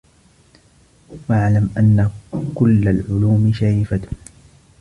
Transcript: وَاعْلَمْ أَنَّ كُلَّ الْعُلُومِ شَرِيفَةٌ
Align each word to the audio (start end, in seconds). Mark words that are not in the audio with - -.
وَاعْلَمْ 1.29 1.69
أَنَّ 1.77 2.09
كُلَّ 2.55 2.87
الْعُلُومِ 2.89 3.53
شَرِيفَةٌ 3.53 4.01